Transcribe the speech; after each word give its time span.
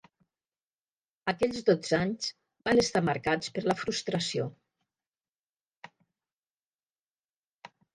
Aquells 1.33 1.59
dotze 1.67 1.99
anys 1.99 2.33
van 2.69 2.83
estar 2.85 3.03
marcats 3.11 3.55
per 3.59 3.67
la 3.69 3.79
frustració. 3.85 4.51